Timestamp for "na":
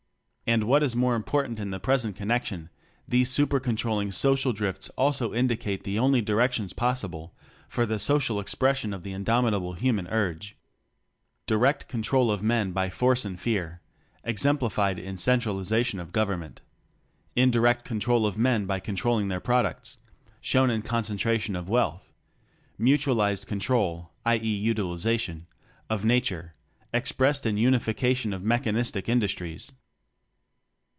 26.03-26.19